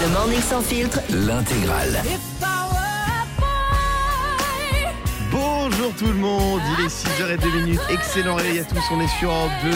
[0.00, 0.98] Le morning sans filtre.
[1.10, 2.02] L'intégrale.
[5.30, 7.80] Bonjour tout le monde, il est 6h02 minutes.
[7.90, 9.70] Excellent réveil à tous, on est sur Europe 2.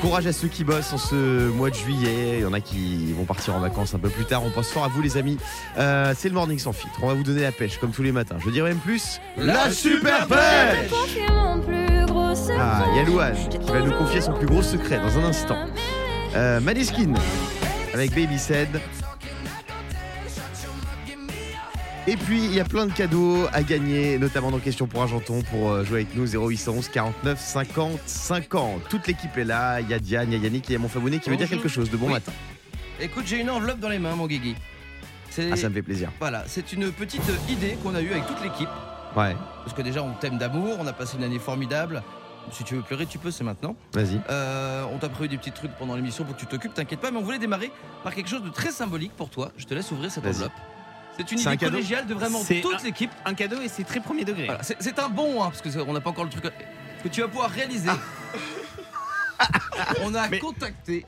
[0.00, 2.36] Courage à ceux qui bossent en ce mois de juillet.
[2.38, 4.44] Il y en a qui vont partir en vacances un peu plus tard.
[4.44, 5.38] On pense fort à vous, les amis.
[5.78, 6.98] Euh, c'est le morning sans filtre.
[7.02, 8.36] On va vous donner la pêche, comme tous les matins.
[8.44, 10.90] Je dirais même plus la, super pêche
[12.58, 15.24] Ah, il y a Louane qui va nous confier son plus gros secret dans un
[15.24, 15.58] instant.
[16.36, 16.60] Euh,
[17.96, 18.68] avec Baby Said.
[22.08, 25.42] Et puis il y a plein de cadeaux à gagner, notamment dans Question pour Argenton
[25.50, 28.88] pour euh, jouer avec nous 0811 49 50 50.
[28.88, 30.78] Toute l'équipe est là, il y a Diane, il y a Yannick, il y a
[30.78, 32.12] mon favonné qui veut dire quelque chose de bon Oui.
[32.12, 32.32] matin.
[33.00, 34.54] Écoute, j'ai une enveloppe dans les mains, mon Guigui.
[35.38, 36.10] Ah ça me fait plaisir.
[36.18, 38.68] voilà, c'est une petite idée qu'on a eue avec toute l'équipe.
[39.16, 42.02] Ouais, Parce que déjà, on t'aime d'amour, on a passé une année formidable.
[42.52, 43.74] Si tu veux pleurer, tu peux, c'est maintenant.
[43.92, 44.20] vas-y.
[44.30, 47.10] Euh, on t'a prévu des petits trucs pendant l'émission pour que tu t'occupes, t'inquiète pas,
[47.10, 47.70] mais on voulait démarrer
[48.04, 49.50] par quelque chose de très symbolique pour toi.
[49.56, 50.52] Je te laisse ouvrir cette enveloppe.
[51.18, 53.10] C'est une un idée collégiale de vraiment toute l'équipe.
[53.24, 54.46] un cadeau et c'est très premier degré.
[54.46, 56.44] Voilà, c'est un bon, hein, parce que c'est- on n'a pas encore le truc
[57.02, 57.90] que tu vas pouvoir réaliser.
[60.02, 61.04] on a Mais- contacté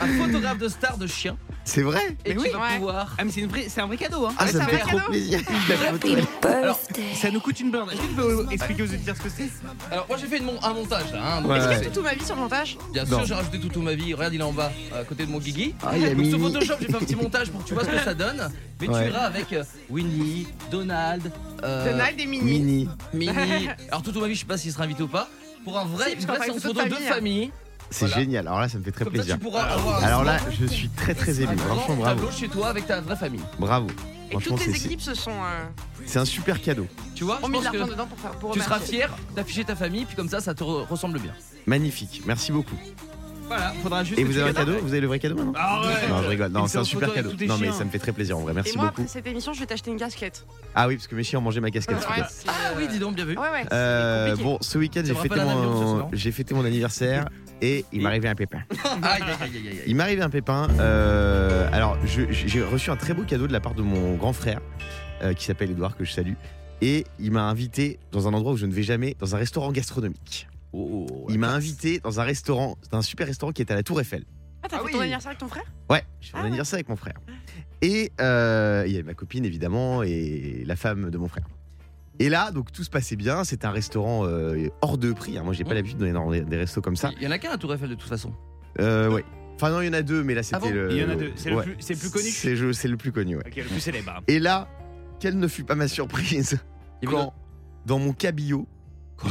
[0.00, 2.48] un photographe de star de chiens C'est vrai et Mais qui oui.
[2.52, 2.76] va Ouais.
[2.76, 3.14] pouvoir.
[3.18, 4.34] Ah mais c'est une vraie- c'est un vrai cadeau hein.
[4.36, 5.10] Ah Ouais, ça c'est me fait vrai trop cadeau.
[5.10, 5.40] plaisir.
[5.68, 6.08] La photo.
[6.48, 6.80] Alors,
[7.14, 7.88] ça nous coûte une blinde.
[7.92, 9.48] Est-ce que tu peux expliquer aux auditeurs ce que c'est
[9.92, 11.36] Alors moi j'ai fait une mon- un montage là.
[11.36, 11.86] Hein, donc Ouais, Est-ce ouais.
[11.86, 13.18] a toute ma vie sur le montage Bien Non.
[13.18, 14.12] sûr j'ai rajouté toute ma vie.
[14.12, 15.74] Regarde il est en bas à côté de mon Guigui.
[15.84, 16.52] Ah, il y a Donc sur Mimi.
[16.52, 18.50] Photoshop j'ai fait un petit montage pour que tu vois ce que ça donne.
[18.80, 18.98] Mais Ouais.
[19.06, 21.30] tu verras avec euh, Winnie, Donald,
[21.62, 22.58] euh, Donald et Minnie.
[22.60, 22.88] Mini.
[23.14, 23.68] Minnie.
[23.88, 25.28] Alors toute ma vie je sais pas s'il sera invité ou pas.
[25.64, 27.06] Pour un vrai, Si, parce une qu'on vraie fera une séance photo photo de de
[27.06, 27.52] famille, famille.
[27.92, 28.20] C'est Voilà.
[28.22, 28.48] génial.
[28.48, 29.34] Alors là ça me fait très Comme ça plaisir.
[29.36, 31.56] tu pourras avoir un Alors là, je suis très très ému.
[31.58, 32.20] Franchement bravo.
[32.20, 33.40] tableau chez toi avec ta vraie famille.
[33.58, 33.86] Bravo.
[33.88, 35.64] Et Franchement toutes les c'est équipes se sont euh,
[36.06, 36.86] c'est un super cadeau.
[37.14, 38.74] Tu vois, ont je mis de pense l'argent que dedans pour, faire- pour tu seras
[38.76, 38.96] remercier.
[38.98, 41.32] fier d'afficher ta famille puis comme ça ça te re- ressemble bien.
[41.66, 42.22] Magnifique.
[42.26, 42.76] Merci beaucoup.
[43.48, 44.18] Voilà, faudra juste.
[44.18, 46.08] Et vous avez un cadeau Vous avez le vrai cadeau maintenant Ah ouais.
[46.08, 46.50] Non, je rigole.
[46.52, 47.30] Non, c'est un super cadeau.
[47.46, 48.52] Non, mais ça me fait très plaisir en vrai.
[48.54, 49.02] Merci Et moi, beaucoup.
[49.02, 50.46] après cette émission, je vais t'acheter une casquette.
[50.74, 52.00] Ah oui, parce que mes chiens ont mangé ma casquette.
[52.00, 52.26] ce week-end.
[52.48, 53.36] Ah oui dis donc bien vu.
[53.36, 53.62] Ouais, ouais.
[53.64, 54.44] c'est Euh, compliqué.
[54.48, 55.62] bon, ce week-end, Ça j'ai fêté, mon...
[55.98, 57.28] non j'ai fêté mon anniversaire
[57.60, 58.58] et il m'est arrivé un pépin.
[59.02, 59.78] Aïe aïe aïe aïe aïe.
[59.86, 60.68] Il m'est arrivé un pépin.
[60.80, 64.32] euh, alors, je- j'ai reçu un très beau cadeau de la part de mon grand
[64.32, 64.60] frère
[65.22, 66.34] euh, qui s'appelle Edouard, que je salue.
[66.80, 69.70] Et il m'a invité dans un endroit où je ne vais jamais, dans un restaurant
[69.70, 70.48] gastronomique.
[70.72, 73.82] Oh, Il m'a invité dans un restaurant, c'est un super restaurant qui est à la
[73.82, 74.24] Tour Eiffel.
[74.62, 74.92] Ah, t'as Ah fait oui.
[74.92, 75.64] ton anniversaire avec ton frère?
[75.90, 76.48] Ouais, j'ai fait Ah mon ouais.
[76.48, 77.14] anniversaire avec mon frère.
[77.82, 81.44] Et euh, il y avait ma copine évidemment et la femme de mon frère.
[82.18, 83.42] Et là, donc tout se passait bien.
[83.44, 85.36] C'était un restaurant euh, hors de prix.
[85.36, 85.42] hein.
[85.42, 85.74] Moi, j'ai pas Mmh.
[85.74, 87.10] l'habitude d'aller dans des, des restos comme ça.
[87.16, 88.32] Il y en a qu'un à Tour Eiffel de toute façon.
[88.80, 89.24] Euh, ouais.
[89.56, 90.92] Enfin non, il y en a deux, mais là c'était Ah bon le.
[90.92, 91.32] Il y en a deux.
[91.36, 91.62] C'est le ouais.
[91.64, 92.24] plus- c'est le plus connu?
[92.28, 93.36] C'est c'est le plus connu.
[93.36, 93.42] Ouais.
[93.46, 94.22] Ok, le plus célèbre.
[94.28, 94.68] Et là,
[95.20, 96.58] quelle ne fut pas ma surprise
[97.04, 97.34] quand
[97.86, 98.66] dans mon cabillaud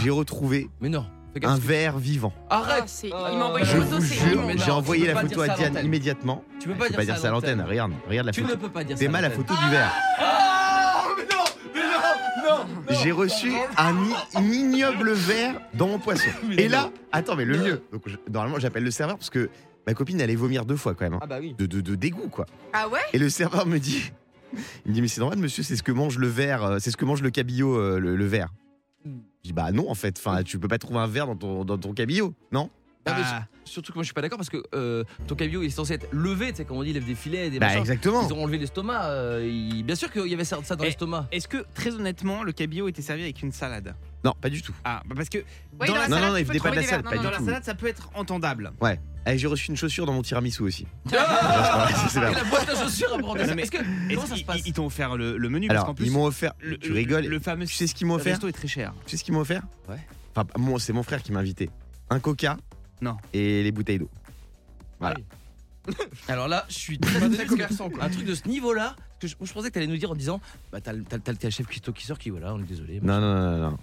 [0.04, 1.06] j'ai retrouvé Mais non.
[1.44, 2.34] Un verre vivant.
[2.50, 2.84] Arrête.
[2.84, 4.58] Ah, c'est- Il m'a envoyé Je une photo, vous c'est jure, immonde.
[4.58, 6.44] j'ai non, envoyé la photo à Diane immédiatement.
[6.60, 7.62] Tu peux Je pas peux dire pas dire ça à l'antenne.
[7.62, 8.54] Regarde, regarde la Tu photo.
[8.56, 9.00] ne peux pas dire ça.
[9.02, 9.46] T'es à mal la l'antenne.
[9.48, 9.92] photo du verre.
[10.20, 11.44] Ah mais non,
[11.74, 13.02] mais non, non, non.
[13.04, 16.30] J'ai reçu un, i- un ignoble verre dans mon poisson.
[16.58, 17.82] Et là, attends, mais le mieux.
[17.92, 19.50] Donc, je- normalement, j'appelle le serveur parce que
[19.88, 21.14] ma copine allait vomir deux fois quand même.
[21.16, 21.20] hein.
[21.22, 21.56] Ah bah oui.
[21.58, 22.46] De, de, de dégoût, quoi.
[22.74, 23.00] Ah ouais?
[23.14, 24.12] Et le serveur me dit.
[24.86, 26.92] Il me dit, mais c'est normal, monsieur, c'est ce que mange le verre, euh, c'est
[26.92, 28.50] ce que mange le cabillaud, euh, le, le verre.
[29.44, 31.66] Je dis, bah non, en fait, enfin, tu peux pas trouver un verre dans ton,
[31.66, 32.70] dans ton cabillaud, non?
[33.06, 33.44] Ah, Ah.
[33.64, 35.94] Surtout que moi je suis pas d'accord parce que euh, ton cabillaud il est censé
[35.94, 37.80] être levé, tu sais, comme on dit, il lève des filets, des Bah, machins.
[37.80, 38.28] exactement.
[38.28, 39.06] Ils ont enlevé l'estomac.
[39.06, 41.28] euh, il- Bien sûr qu'il y avait ça ça dans l'estomac.
[41.32, 43.96] Est-ce que très honnêtement, le cabillaud était servi avec une salade?
[44.24, 44.74] Non, pas du tout.
[44.84, 46.60] Ah, bah parce que Ouais, Dans dans la- la non, salade, non, tu il venait
[46.60, 47.12] pas de la salade, verres.
[47.12, 47.44] pas Non, du non, dans tout.
[47.44, 48.72] la salade, ça peut être entendable.
[49.28, 50.88] Eh, j'ai reçu une chaussure dans mon tiramisu aussi.
[51.16, 52.34] Ah C'est Et vrai.
[52.34, 53.78] la boîte à chaussures à prendre Non, mais Est-ce que
[54.16, 55.68] comment ça se passe Ils t'ont offert le, le menu?
[55.68, 56.54] Parce qu'en plus ils m'ont offert.
[56.60, 57.26] le, tu le- rigoles.
[57.26, 58.34] Le fameux Tu sais ce qu'ils m'ont le offert?
[58.34, 58.94] resto est très cher.
[59.06, 59.62] Tu sais ce qu'ils m'ont offert?
[59.88, 60.00] Ouais.
[60.36, 61.70] Enfin, moi, c'est mon frère qui m'a invité.
[62.10, 62.58] Un coca.
[63.02, 63.16] Non.
[63.34, 64.10] Et les bouteilles d'eau.
[65.00, 65.16] Voilà.
[66.28, 69.74] Alors là, je suis très un truc de ce niveau-là, que je, je pensais que
[69.74, 70.40] t'allais nous dire en disant,
[70.72, 72.64] bah t'as le- t'as le- t'as le chef Christo qui sort qui voilà, on est
[72.64, 73.00] désolé.
[73.02, 73.78] Non, non, non, non, non.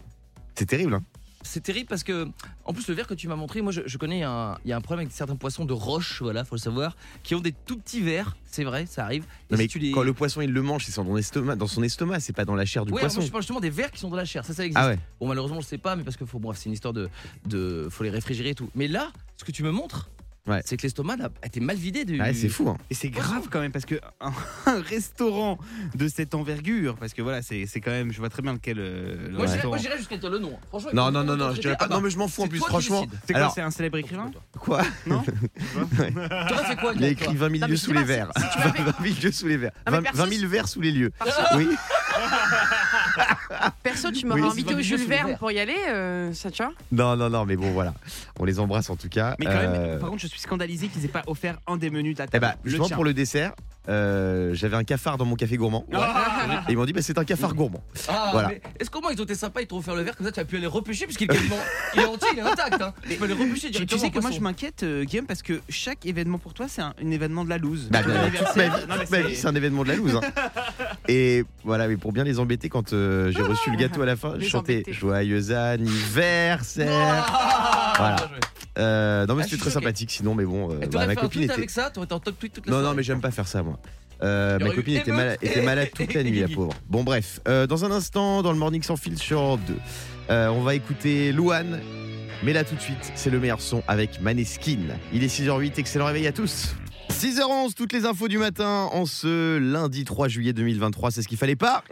[0.54, 1.02] C'est terrible, hein.
[1.42, 2.28] C'est terrible parce que,
[2.64, 4.30] en plus, le verre que tu m'as montré, moi je, je connais, il y, a
[4.30, 6.96] un- il y a un problème avec certains poissons de roche, voilà, faut le savoir,
[7.22, 9.22] qui ont des tout petits verres, c'est vrai, ça arrive.
[9.48, 9.92] Et Non, si mais tu les...
[9.92, 12.44] quand le poisson il le mange, c'est dans son estomac, dans son estomac, c'est pas
[12.44, 13.18] dans la chair du Ouais, poisson.
[13.20, 14.78] moi, je parle justement des verres qui sont dans la chair, ça, ça existe.
[14.82, 14.98] Ah ouais.
[15.20, 17.08] Bon, malheureusement, je sais pas, mais parce que faut, bref, c'est une histoire de,
[17.46, 17.88] de.
[17.90, 18.68] Faut les réfrigérer et tout.
[18.74, 20.10] Mais là, ce que tu me montres,
[20.46, 20.62] Ouais.
[20.64, 22.18] c'est que l'estomac a été mal vidé du.
[22.18, 22.70] Ouais, c'est fou.
[22.70, 22.78] Hein.
[22.90, 24.32] Et c'est grave quand même parce que un,
[24.66, 25.58] un restaurant
[25.94, 28.78] de cette envergure, parce que voilà, c'est c'est quand même, je vois très bien lequel
[28.78, 29.46] euh, le Moi,
[29.76, 30.52] j'irais- jusqu'à dire le nom.
[30.54, 30.66] hein.
[30.68, 31.84] Franchement, Non, non, non, non, je dirais pas.
[31.84, 33.04] Ah bah, non, mais je m'en fous en plus, franchement.
[33.26, 34.30] C'est quoi, Alors- c'est un célèbre écrivain?
[34.58, 34.82] Quoi?
[35.06, 35.22] Non?
[35.96, 38.30] T'aurais fait quoi, Il a écrit 20 000 Non, mais lieux sous les verres.
[38.36, 39.72] si tu m'avais- 20 000 lieux sous les verres.
[39.86, 41.12] Non, mais 20 perso, 20 000 verres sous les lieux.
[41.56, 41.68] Oui.
[43.82, 47.16] Perso, tu m'aurais invité au Jules Verne pour y aller, euh, ça tu vois Non,
[47.16, 47.94] non, non, mais bon, voilà.
[48.38, 49.34] On les embrasse en tout cas.
[49.38, 51.90] Mais quand même, Euh, par contre, je suis scandalisé qu'ils aient pas offert un des
[51.90, 52.46] menus de la eh table.
[52.46, 52.96] ben, justement, tien.
[52.96, 53.52] pour le dessert,
[53.88, 55.86] euh, j'avais un cafard dans mon café gourmand.
[55.92, 57.82] Ah, Et ils m'ont dit, bah, c'est un cafard gourmand.
[58.08, 58.50] Ah, Voilà.
[58.78, 60.40] est-ce qu'au moins ils ont été sympas, ils t'ont offert le verre comme ça tu
[60.40, 61.56] as pu aller repêcher puisqu'il est quasiment
[61.94, 62.92] il est entier, il est intact hein.
[63.08, 66.04] Tu peux aller repêcher tu, sais que moi je m'inquiète, euh, Guillaume, parce que chaque
[66.06, 67.88] événement pour toi, c'est un, un événement de la loose.
[67.90, 68.14] Bah, bah,
[69.06, 70.16] c'est- un événement de la loose.
[70.16, 70.20] hein.
[71.08, 74.16] Et voilà, mais pour bien les embêter, quand euh, j'ai reçu le gâteau à la
[74.16, 74.92] fin, je chantais embêter.
[74.92, 77.24] Joyeux anniversaire.
[77.28, 78.16] Ah, Voilà.
[78.78, 81.10] Euh, non, mais Ah, c'était très sympathique sinon, mais bon, euh, Et bah, ma fait
[81.12, 81.52] un copine tweet était.
[81.54, 83.48] avec ça T'aurais été en top tweet toute la Non, non, mais j'aime pas faire
[83.48, 83.78] ça, moi.
[84.22, 86.72] Euh, ma copine était, malade, et- était malade toute la nuit, la pauvre.
[86.88, 89.74] Bon, bref, euh, dans un instant, dans le Morning Sans Fil sur Europe 2,
[90.30, 91.80] euh, on va écouter Louane.
[92.44, 94.78] Mais là, tout de suite, c'est le meilleur son avec Maneskin.
[95.12, 96.74] Il est 6h08, excellent réveil à tous.
[97.10, 101.38] 6h11, toutes les infos du matin en ce lundi 3 juillet 2023, c'est ce qu'il
[101.38, 101.82] fallait pas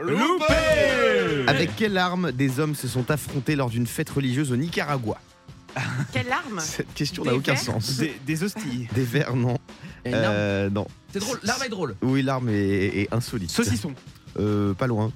[1.49, 5.19] Avec quelle arme des hommes se sont affrontés lors d'une fête religieuse au Nicaragua?
[6.12, 7.96] Quelle larme Cette question n'a aucun sens.
[7.96, 8.88] Des, des hosties.
[8.94, 9.58] Des verres, non.
[10.05, 10.34] Il y a une arme.
[10.37, 10.87] Euh, non.
[11.12, 11.96] C'est drôle, l'arme est drôle.
[12.02, 13.50] Oui, l'arme est, est insolite.
[13.50, 13.94] Saucisson.
[14.38, 15.12] Euh, pas loin.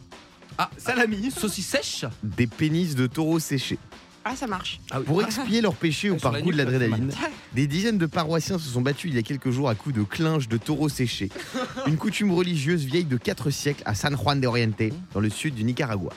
[0.59, 1.31] Ah, Salami.
[1.31, 3.79] saucisse sèche Des pénis de taureaux séchés.
[4.25, 4.81] Ah, ça marche.
[4.91, 5.07] Ah oui.
[5.07, 7.11] Pour expier leur péché ou Sur par la goût de nuque, l'adrénaline,
[7.55, 10.03] des dizaines de paroissiens se sont battus il y a quelques jours à coups de
[10.03, 11.31] clinches de taureaux séchés.
[11.87, 14.83] Une coutume religieuse vieille de 4 siècles à San Juan de Oriente,
[15.15, 16.11] dans le sud du Nicaragua.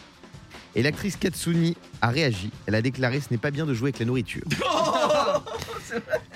[0.76, 2.50] Et l'actrice Katsuni a réagi.
[2.66, 4.42] Elle a déclaré Ce n'est pas bien de jouer avec la nourriture.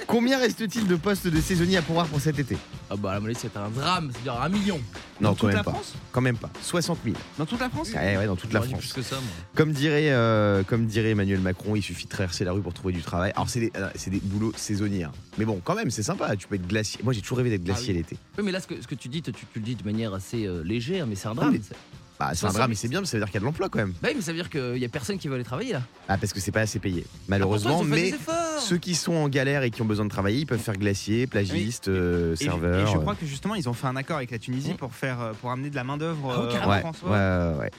[0.07, 2.55] Combien reste-t-il de postes de saisonniers à pourvoir pour cet été?
[2.89, 4.79] Ah bah la monnaie c'est un drame, c'est-à-dire un million.
[5.19, 5.71] Non, Dans quand toute même la pas.
[5.71, 5.93] France?
[6.11, 6.49] Quand même pas.
[6.61, 7.15] 60 000.
[7.37, 7.89] Dans toute la France?
[7.93, 8.85] Ouais, ouais, dans toute la J'aurais dit France.
[8.85, 9.23] plus que ça moi.
[9.55, 12.93] Comme dirait, euh, comme dirait Emmanuel Macron, il suffit de traverser la rue pour trouver
[12.93, 13.31] du travail.
[13.35, 15.03] Alors, c'est des, euh, c'est des boulots saisonniers.
[15.05, 15.11] hein.
[15.37, 16.35] Mais bon, quand même, c'est sympa.
[16.37, 17.01] Tu peux être glacier.
[17.03, 17.97] Moi, j'ai toujours rêvé d'être Ah glacier oui.
[17.99, 18.17] l'été.
[18.37, 20.13] Oui mais là ce que, ce que tu dis, tu, tu le dis de manière
[20.13, 21.53] assez euh, légère mais c'est un Non, drame.
[21.53, 21.75] mais- C'est-
[22.19, 23.41] Bah, c'est un 60 drame, mais c'est bien, mais ça veut dire qu'il y a
[23.41, 23.93] de l'emploi quand même.
[24.01, 25.81] Bah oui mais ça veut dire qu'il y a personne qui veut aller travailler là.
[26.07, 27.77] Ah, parce que c'est pas assez payé, Ah, malheureusement.
[27.79, 28.11] pourtant, mais
[28.59, 31.27] ceux qui sont en galère et qui ont besoin de travailler, ils peuvent faire glacier,
[31.27, 32.87] plagiste, euh, serveur.
[32.87, 33.01] Et je euh.
[33.01, 35.51] crois que justement, ils ont fait un accord avec la Tunisie pour faire, euh, pour
[35.51, 36.71] amener de la main d'œuvre Ah, euh, carrément.
[36.71, 36.97] en Ouais, France.
[37.59, 37.71] ouais.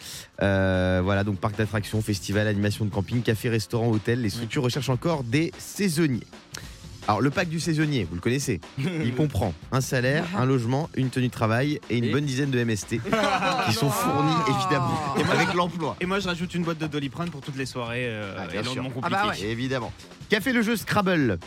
[0.42, 4.22] Euh, voilà, donc parc d'attractions, festival, animation de camping, café, restaurant, hôtel.
[4.22, 6.26] Les structures recherchent encore des saisonniers.
[7.08, 8.60] Alors, le pack du saisonnier, vous le connaissez.
[8.78, 12.50] Il comprend un salaire, un logement, une tenue de travail et une Et bonne dizaine
[12.50, 13.00] de MST
[13.66, 15.96] qui sont fournis évidemment Et moi, avec l'emploi.
[16.02, 18.60] Et moi, je rajoute une boîte de Doliprane pour toutes les soirées euh, Ah, bien
[18.60, 18.82] et sûr.
[18.82, 19.40] lendemains Ah bah ouais.
[19.42, 19.90] Évidemment.
[20.28, 21.38] Qu'a fait le jeu Scrabble?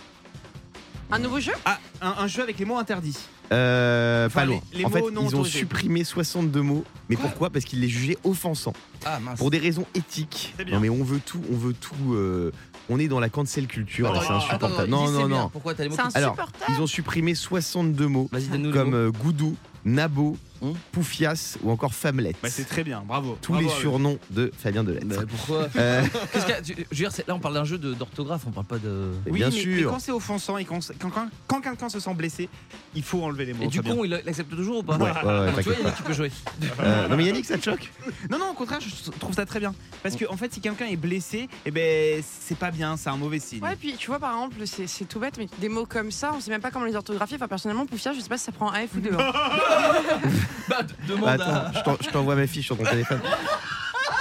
[1.12, 1.52] Un nouveau jeu?
[1.66, 3.18] Ah, un, un jeu avec les mots interdits.
[3.52, 4.62] Euh, Enfin, Pas loin.
[4.72, 5.60] les- les en fait, ils ont autorisés.
[5.60, 6.84] supprimé 62 mots.
[7.10, 7.50] Mais pourquoi?
[7.50, 8.74] Parce qu'ils les jugeaient offensants.
[9.06, 9.38] Ah mince.
[9.40, 10.54] Pour des raisons éthiques.
[10.72, 12.14] Non mais on veut tout, on veut tout.
[12.14, 12.52] euh,
[12.90, 14.74] on est dans la cancel culture, là, c'est attends, insupportable.
[14.74, 15.38] attends, non, dis, c'est non, bien.
[15.44, 15.50] non.
[15.50, 16.74] Pourquoi t'as les mots C'est qui- Alors, insupportable.
[16.78, 18.96] Ils ont supprimé 62 mots Vas-y donne-nous comme mots.
[18.96, 19.56] euh, Goudou,
[19.86, 22.36] Nabo, Hum Poufias ou encore Femmelette.
[22.44, 23.38] Bah, c'est très bien, bravo.
[23.42, 25.08] Tous Bravo les surnoms de Fabien Delettre.
[25.08, 26.04] Bah, pourquoi Euh,
[26.34, 27.94] Qu'est-ce qu'il y a Tu- Je veux dire, c'est- là on parle d'un jeu de-
[27.94, 29.12] d'orthographe, on parle pas de.
[29.26, 32.50] Oui, bien mais, quand c'est offensant et quand, quand, quand- quand quelqu'un se sent blessé,
[32.94, 33.64] il faut enlever les mots.
[33.64, 36.04] Et du con, il l'accepte toujours ou pas Ouais, ouais, ouais, Tu vois, Yannick, tu
[36.04, 36.32] peux jouer.
[36.80, 37.90] Euh, non mais Yannick, ça te choque?
[38.30, 39.74] Non, non, au contraire, je trouve ça très bien.
[40.04, 43.18] Parce que, en fait, si quelqu'un est blessé, eh ben, c'est pas bien, c'est un
[43.18, 43.64] mauvais signe.
[43.64, 46.32] Ouais, puis tu vois, par exemple, c'est c'est tout bête, mais des mots comme ça,
[46.36, 47.38] on sait même pas comment les orthographier.
[47.38, 49.12] Enfin, personnellement, Poufia, je sais pas si ça prend un F ou deux.
[50.68, 50.78] Bah,
[51.08, 51.32] demande Bah,
[51.74, 51.98] Attends, à.
[52.02, 53.20] je t'envoie ma fiche sur ton téléphone.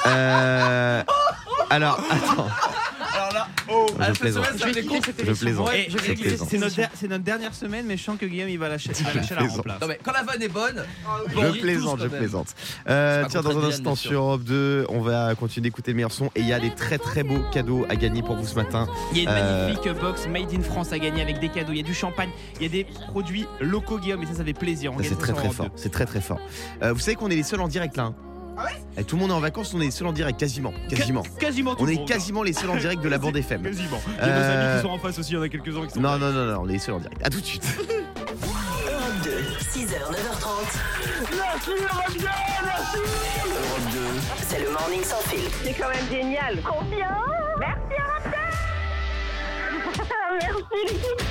[0.07, 1.03] Euh,
[1.71, 2.49] alors, attends.
[3.99, 4.45] Là, Je cette plaisante.
[4.47, 4.73] semaine, Je Je
[5.41, 5.71] plaisante.
[5.89, 6.49] Je je plaisante.
[6.95, 9.35] C'est notre, dernière semaine, mais je sens que Guillaume, il va lâcher, il va lâcher
[9.35, 9.57] la plaisante.
[9.59, 9.81] remplace.
[9.81, 10.85] Non mais quand la vanne est bonne,
[11.29, 12.55] Je on rit tous, plaisante, je plaisante.
[12.89, 16.13] Euh, pas tiens, dans un instant sur Europe 2, on va continuer d'écouter le meilleur
[16.13, 16.27] son.
[16.35, 18.89] Et il y a des très très beaux cadeaux à gagner pour vous ce matin.
[19.13, 21.73] Il y a une Euh, magnifique box Made in France à gagner avec des cadeaux.
[21.73, 24.45] Il y a du champagne, il y a des produits locaux, Guillaume, et ça, ça
[24.45, 24.93] fait plaisir.
[25.03, 25.67] C'est très très fort.
[25.67, 25.73] 2.
[25.77, 26.41] C'est très très fort.
[26.83, 28.13] Vous savez qu'on est les seuls en direct là.
[28.61, 30.73] Hein Et tout le monde est en vacances, on est les seuls en direct, quasiment.
[30.89, 31.23] Quasiment.
[31.39, 32.09] Quasiment tout On le est monde.
[32.09, 33.63] quasiment les seuls en direct de la bande FM.
[33.63, 34.01] Quasiment.
[34.07, 35.49] Il y a nos Euh, amis qui sont en face aussi, il y en a
[35.49, 36.01] quelques-uns qui sont.
[36.01, 37.21] Non, non, non, non, on est les seuls en direct.
[37.25, 37.65] À tout de suite.
[39.73, 40.79] 6h, 9h30.
[44.49, 45.41] C'est le morning sans fil.
[45.65, 46.61] C'est quand même génial.
[46.63, 47.09] Combien
[47.59, 47.81] Merci
[50.41, 51.23] Merci l'équipe.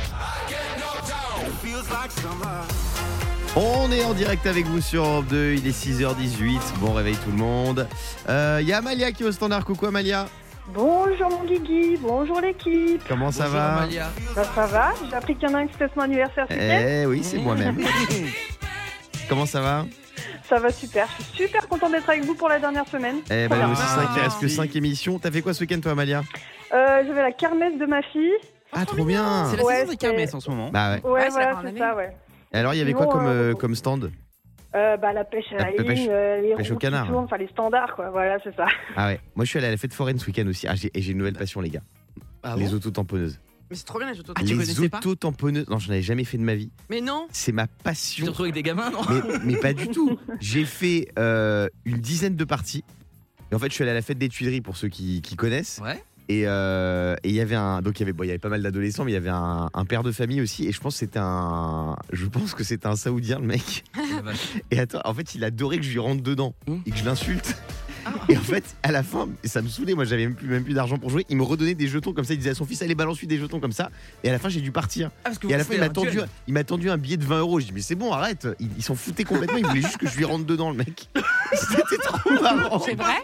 [3.55, 6.59] On est en direct avec vous sur Europe 2, il est 6h18.
[6.79, 7.87] Bon réveil tout le monde.
[8.29, 9.65] Euh, Il y a Amalia qui est au standard.
[9.65, 10.27] Coucou Amalia.
[10.67, 13.01] Bonjour mon Guigui, bonjour l'équipe.
[13.07, 14.09] Comment ça Bonjour, va Amalia.
[14.35, 16.53] Ça, ça va J'ai appris qu'il y en a un qui fête son anniversaire ce
[16.53, 16.85] week-end.
[16.87, 17.77] Eh oui, c'est moi-même.
[19.29, 19.85] Comment ça va
[20.47, 21.07] Ça va super.
[21.17, 23.15] Je suis super contente d'être avec vous pour la dernière semaine.
[23.31, 24.55] Eh ben nous aussi, c'est vrai qu'il reste que Merci.
[24.57, 25.17] 5 émissions.
[25.19, 26.21] T'as fait quoi ce week-end toi Amalia?
[26.71, 28.31] Euh, J'avais la kermesse de ma fille.
[28.71, 30.69] Ah trop bien C'est la Ouais, saison des kermesses en ce moment.
[30.71, 31.01] Bah ouais.
[31.03, 32.15] Ouais, Ouais, voilà, c'est ça, ouais.
[32.53, 34.11] Et alors il y avait quoi comme, euh, euh, comme stand?
[34.75, 37.07] Euh, bah, la pêche à la, La pêche- euh, les pêche au canard.
[37.07, 38.11] tournent, enfin les standards, quoi.
[38.11, 38.67] Voilà, c'est ça.
[38.95, 39.19] Ah ouais.
[39.35, 40.67] Moi, je suis allé à la fête foraine ce week-end aussi.
[40.67, 41.81] Ah, j'ai- et j'ai une nouvelle passion, les gars.
[42.43, 43.39] Ah les bon auto-tamponneuses.
[43.71, 44.33] Mais c'est trop bien les autos.
[44.35, 45.67] Ah, les auto-tamponneuses.
[45.69, 46.71] Non, j'en avais jamais fait de ma vie.
[46.89, 47.27] Mais non.
[47.31, 48.25] C'est ma Tu te passion.
[48.27, 49.01] retrouves avec des gamins, non?
[49.09, 49.21] Mais,
[49.53, 50.19] mais pas du tout.
[50.39, 52.83] J'ai fait euh, une dizaine de parties.
[53.51, 55.35] Et en fait, je suis allé à la fête des Tuileries pour ceux qui, qui
[55.35, 55.81] connaissent.
[55.83, 56.03] Ouais.
[56.31, 58.37] Et euh, et il y avait un donc il y avait bon, il y avait
[58.39, 60.67] pas mal d'adolescents mais il y avait un, un père de famille aussi.
[60.67, 63.83] Et je pense que c'était un je pense que c'était un saoudien le mec.
[64.71, 66.75] Et attends en fait il adorait que je lui rentre dedans Mmh.
[66.85, 67.55] et que je l'insulte.
[68.29, 70.73] Et en fait à la fin ça me saoulait moi j'avais même plus même plus
[70.75, 71.25] d'argent pour jouer.
[71.29, 72.33] Il me redonnait des jetons comme ça.
[72.33, 73.89] Il disait à son fils allez balance lui des jetons comme ça.
[74.23, 75.09] Et à la fin j'ai dû partir.
[75.25, 76.27] Ah, et à la fin il m'a tendu duel.
[76.47, 77.59] il m'a tendu un billet de 20 euros.
[77.59, 78.47] Je dis mais c'est bon arrête.
[78.59, 79.57] Il, il s'en foutait complètement.
[79.57, 81.09] Il voulait juste que je lui rentre dedans le mec.
[81.53, 82.79] C'était trop marrant.
[82.79, 83.15] C'est vrai?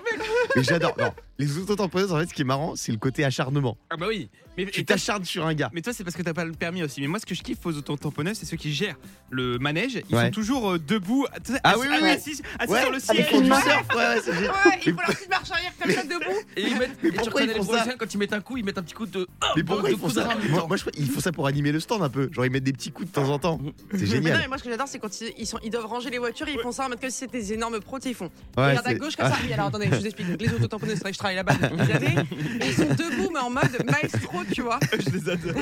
[0.56, 0.96] Mais j'adore.
[1.00, 4.06] Non les auto-tamponneuses en fait ce qui est marrant c'est le côté acharnement Ah bah
[4.08, 4.30] oui.
[4.58, 6.82] Mais, tu t'acharnes sur un gars mais toi, c'est parce que t'as pas le permis
[6.82, 7.02] aussi.
[7.02, 8.96] Mais moi, ce que je kiffe aux auto-tamponneuses, c'est ceux qui gèrent
[9.30, 10.02] le manège.
[10.10, 10.28] Ils Ouais.
[10.28, 11.28] sont toujours euh, debout,
[11.66, 12.10] Ah oui, oui, oui.
[12.10, 13.30] assis, assis Ouais, sur le ils siège.
[13.32, 14.52] font du surf, ouais, ouais, c'est génial.
[14.52, 16.40] Ouais, il Mais faut la petite marche arrière comme ça debout.
[16.56, 18.32] Et ils mettent, Mais et tu pourquoi reconnais ils les font ça quand ils mettent
[18.34, 19.28] un coup, ils mettent un petit coup de.
[19.30, 21.74] Oh, Mais pourquoi ils font ça même moi, je crois qu'ils font ça pour animer
[21.74, 22.30] le stand un peu.
[22.32, 23.60] Genre ils mettent des petits coups de temps en temps.
[23.92, 24.38] C'est Mais non, génial.
[24.40, 26.48] mais moi ce que j'adore c'est quand ils, ils sont, ils doivent ranger les voitures,
[26.48, 28.32] ils font ça en mode comme si c'était des énormes pros, ils font.
[28.56, 29.36] Regarde à gauche comme ça.
[29.46, 30.28] Oui, alors attendez, je vous explique.
[30.42, 32.28] Les autotamponneuses, travaille là-bas depuis des années.
[32.62, 34.80] Et ils sont debout mais en mode maestro, tu vois.
[34.94, 35.54] Je les adore.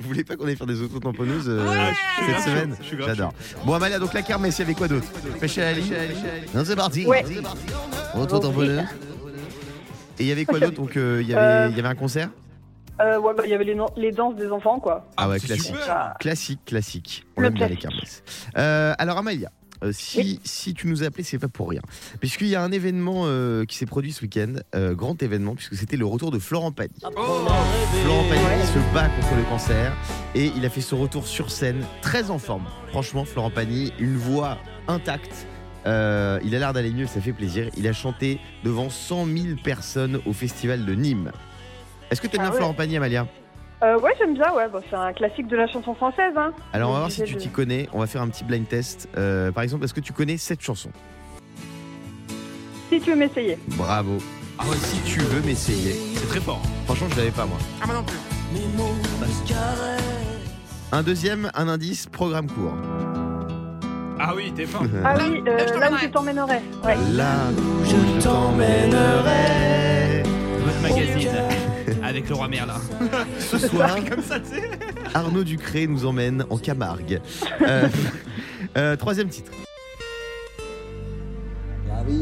[0.00, 1.92] Vous voulez pas qu'on aille faire des auto-tamponneuses euh, Ouais.
[2.26, 3.32] Cette semaine J'adore.
[3.64, 5.06] Bon Amalia, donc la kermesse, il y avait quoi d'autre?
[5.40, 5.92] Pêche à la ligne
[6.54, 7.06] Non, c'est parti.
[7.06, 7.24] Ouais.
[8.16, 8.84] Auto-tamponneuse.
[10.18, 10.76] Et il y avait quoi d'autre?
[10.76, 12.28] Donc euh, il y avait il y avait un concert?
[13.00, 15.08] Euh, ouais, bah, il y avait les, no- les danses des enfants, quoi.
[15.16, 15.66] Ah ouais, c'est classique.
[15.66, 15.84] super.
[15.86, 17.26] Ça- Classique, classique.
[17.36, 17.90] On Le aime bien les classique.
[17.90, 18.22] kermesses.
[18.58, 19.50] Euh, alors Amalia,
[19.90, 20.40] si, Oui.
[20.44, 21.80] si tu nous as appelé, c'est pas pour rien.
[22.20, 25.74] Puisqu'il y a un événement euh, qui s'est produit ce week-end, euh, grand événement, puisque
[25.74, 26.94] c'était le retour de Florent Pagny.
[27.00, 29.92] Florent Pagny se bat contre le cancer
[30.36, 32.66] et il a fait son retour sur scène, très en forme.
[32.90, 35.46] Franchement, Florent Pagny, une voix intacte.
[35.86, 37.68] Euh, il a l'air d'aller mieux, ça fait plaisir.
[37.76, 41.32] Il a chanté devant 100 000 personnes au festival de Nîmes.
[42.10, 42.56] Est-ce que tu aimes Ah bien ouais.
[42.58, 43.26] Florent Pagny, Amalia?
[43.82, 44.68] Euh, ouais, j'aime bien, ouais.
[44.72, 46.52] Bah, c'est un classique de la chanson française, hein.
[46.72, 47.88] Alors on va voir si tu t'y connais.
[47.92, 49.08] On va faire un petit blind test.
[49.16, 50.90] Euh, par exemple, est-ce que tu connais cette chanson?
[52.90, 53.58] Si tu veux m'essayer.
[53.76, 54.18] Bravo.
[54.58, 55.94] Ah ouais, Si tu veux m'essayer.
[56.14, 56.60] c'est très fort.
[56.84, 57.56] Franchement, je l'avais pas moi.
[57.80, 58.18] Ah, moi non plus.
[60.92, 62.74] Un deuxième, un indice, programme court.
[64.20, 64.82] Ah oui, t'es fort.
[65.04, 66.60] Ah oui, là, euh, je là où je t'emmènerai.
[66.84, 66.96] Ouais.
[67.12, 70.22] Là où je t'emmènerai.
[70.64, 71.30] Votre magazine
[72.12, 72.80] avec le roi Merlin.
[73.38, 74.70] Ce soir, Comme ça, tu sais.
[75.14, 77.20] Arnaud Ducré nous emmène en Camargue.
[77.62, 77.88] Euh,
[78.76, 79.50] euh, troisième titre.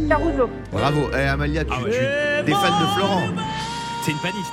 [0.08, 0.50] Caruso.
[0.72, 1.08] Bravo.
[1.14, 1.90] Eh, Amalia, tu, Ah ouais.
[1.90, 3.22] tu- t'es fan de Florent
[4.04, 4.52] C'est une paniste.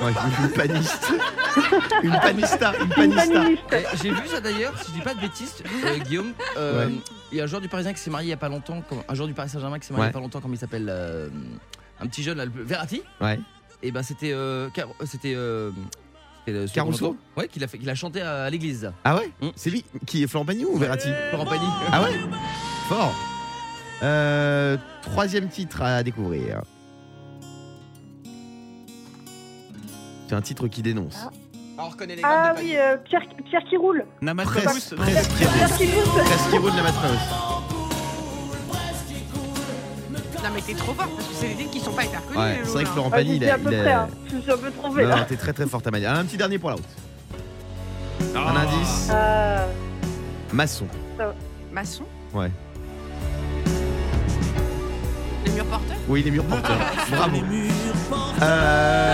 [0.00, 0.12] Ouais,
[0.42, 1.12] Une paniste.
[2.02, 2.72] Une panista.
[2.80, 3.40] Une panista.
[3.40, 3.62] paniste.
[3.72, 6.32] Eh, J'ai vu ça d'ailleurs, si je dis pas de bêtises, euh, Guillaume.
[6.56, 6.92] euh, Ouais.
[7.30, 8.82] Il y a un joueur du Parisien qui s'est marié il y a pas longtemps,
[8.88, 10.52] comme- un joueur du Paris Saint-Germain qui s'est marié il y a pas longtemps, comme
[10.54, 11.28] il s'appelle euh,
[12.00, 13.02] Un petit jeune là, le- Verratti.
[13.20, 13.38] Ouais.
[13.86, 14.32] Et ben c'était.
[14.32, 14.68] euh,
[15.04, 15.34] c'était.
[15.36, 15.70] euh,
[16.46, 17.16] c'était, euh, Caruso.
[17.36, 18.90] Ouais, qu'il a, fait- qu'il a chanté à, à l'église.
[19.04, 19.48] Ah ouais Mm.
[19.56, 21.66] C'est lui qui est Florent Pagny ou Verratti Florent Pagny.
[21.92, 22.10] Ah ouais
[22.88, 23.14] Fort.
[24.02, 26.62] Euh, troisième titre à découvrir.
[30.28, 31.16] C'est un titre qui dénonce.
[31.76, 33.98] Alors, on reconnaît les Ah de oui, euh, Pierre, Pierre qui roule.
[34.06, 34.80] Presque, Namastrabus.
[34.96, 36.24] presque roule.
[36.24, 37.18] Presque qui roule la Matreuse.
[40.44, 42.38] Non, mais t'es trop fort parce que c'est des titres qui sont pas hyper connus.
[42.38, 43.54] Ouais, les c'est vrai que Ah, Pagny, j'y il a.
[43.54, 44.08] à peu il a- près, hein.
[44.30, 45.16] Je suis un peu trompé, Non, là.
[45.16, 46.14] non, t'es très très forte, Amalia.
[46.16, 46.84] Un petit dernier pour la route.
[48.36, 48.50] Ah.
[48.50, 49.66] Un indice Euh,
[50.52, 50.86] maçon.
[51.72, 52.50] Maçon Ouais.
[55.46, 56.76] Les murs porteurs Oui, les murs porteurs.
[57.10, 57.36] Bravo.
[58.42, 59.13] Euh.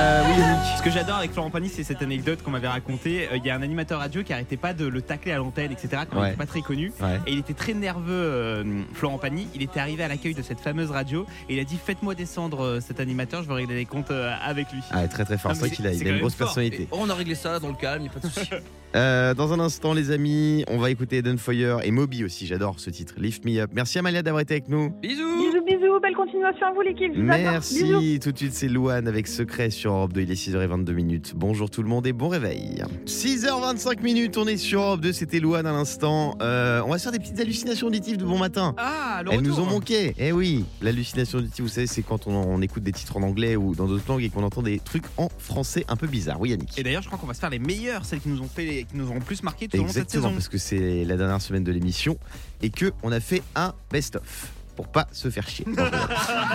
[0.80, 3.28] Ce que j'adore avec Florent Pagny, c'est cette anecdote qu'on m'avait racontée.
[3.30, 5.70] Euh, Il y a un animateur radio qui arrêtait pas de le tacler à l'antenne,
[5.72, 6.04] etc.
[6.10, 6.28] Quand il Ouais.
[6.28, 6.90] était pas très connu.
[7.02, 7.20] Ouais.
[7.26, 9.46] Et il était très nerveux, euh, Florent Pagny.
[9.54, 12.64] Il était arrivé à l'accueil de cette fameuse radio et il a dit Faites-moi descendre
[12.64, 14.80] euh, cet animateur, je veux régler les comptes euh, avec lui.
[14.90, 15.50] Ah, très très fort.
[15.50, 16.46] Ah, C'est vrai qu'il a, il a une grosse fort.
[16.46, 16.88] personnalité.
[16.92, 18.49] On a réglé ça dans le calme, y a pas de souci.
[18.97, 22.47] Euh, dans un instant, les amis, on va écouter Eden Foyer et Moby aussi.
[22.47, 23.14] J'adore ce titre.
[23.18, 23.70] Lift Me Up.
[23.73, 24.90] Merci Amalia d'avoir été avec nous.
[25.00, 25.23] Bisous.
[25.38, 26.00] Bisous, bisous.
[26.02, 27.12] Belle continuation à vous, l'équipe.
[27.12, 27.23] Bisous.
[27.23, 28.18] Merci.
[28.20, 30.23] Tout de suite, c'est Louane avec Secret sur Europe 2.
[30.23, 31.32] Il est 6h22 minutes.
[31.37, 32.82] Bonjour tout le monde et bon réveil.
[33.06, 35.12] 6h25 minutes, on est sur Europe 2.
[35.12, 36.37] C'était Louane à l'instant.
[36.42, 38.75] Euh, on va se faire des petites hallucinations auditives de bon matin.
[38.76, 39.56] Ah, le Elles retour.
[39.56, 40.14] nous ont manqué.
[40.18, 43.54] Eh oui, l'hallucination auditive, vous savez, c'est quand on, on écoute des titres en anglais
[43.54, 46.40] ou dans d'autres langues et qu'on entend des trucs en français un peu bizarres.
[46.40, 46.76] Oui, Yannick.
[46.76, 48.79] Et d'ailleurs, je crois qu'on va se faire les meilleures, celles qui nous ont fait,
[48.84, 50.34] qui nous ont plus marqué tout au long de cette Exactement, saison.
[50.34, 52.16] parce que c'est la dernière semaine de l'émission
[52.62, 55.66] et que on a fait un best-of pour pas se faire chier.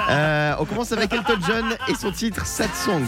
[0.10, 3.01] Euh, on commence avec Elton John et son titre Sad Songs.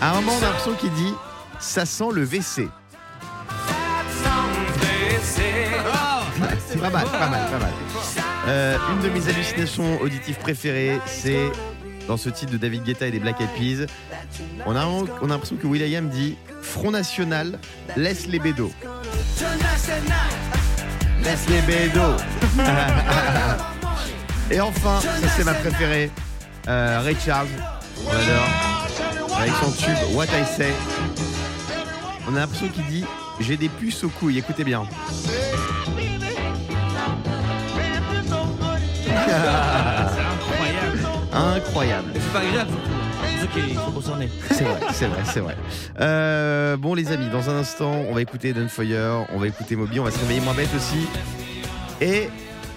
[0.00, 1.12] À un moment, on a l'impression qu'il dit
[1.60, 2.68] Ça sent le WC.
[6.66, 7.72] C'est pas mal, pas mal, pas mal.
[8.48, 11.50] Euh, une de mes hallucinations auditives préférées, c'est
[12.08, 13.86] dans ce titre de David Guetta et des Black Eyed Peas.
[14.66, 17.58] On a, on a l'impression que Will.i.am dit Front National,
[17.96, 18.72] laisse les bédos.
[21.22, 22.16] Laisse les bédos.
[24.50, 26.10] et enfin, ça c'est ma préférée,
[26.68, 27.48] euh, Ray Charles,
[28.06, 30.72] on adore, avec son tube What I Say.
[32.28, 33.04] On a l'impression qu'il dit
[33.40, 34.84] J'ai des puces aux couilles, écoutez bien.
[41.34, 42.12] Incroyable.
[42.14, 44.30] C'est pas concernés.
[44.50, 45.56] C'est vrai, c'est vrai, c'est vrai.
[46.00, 49.98] Euh, bon les amis, dans un instant, on va écouter Dunfire, on va écouter Moby,
[50.00, 51.06] on va se réveiller moins bête aussi.
[52.00, 52.28] Et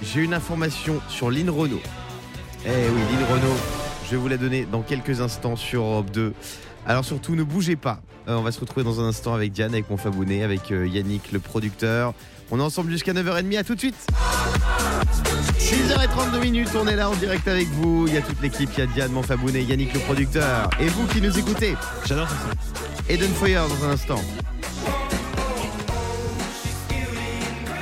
[0.01, 1.81] j'ai une information sur Lynn Renault.
[2.65, 3.57] Eh oui, Lynn Renault,
[4.05, 6.33] je vais vous la donner dans quelques instants sur Europe 2.
[6.87, 7.99] Alors surtout, ne bougez pas.
[8.27, 10.87] Euh, on va se retrouver dans un instant avec Diane, avec mon Fabounet, avec euh,
[10.87, 12.13] Yannick, le producteur.
[12.49, 13.95] On est ensemble jusqu'à 9h30, à tout de suite
[15.59, 18.07] 6h32 minutes, on est là en direct avec vous.
[18.07, 20.69] Il y a toute l'équipe, il y a Diane, mon Fabounet, Yannick, le producteur.
[20.79, 21.75] Et vous qui nous écoutez,
[22.05, 23.13] J'adore son.
[23.13, 24.21] Eden Foyer dans un instant.